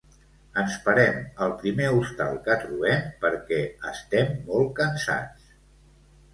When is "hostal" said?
1.99-2.41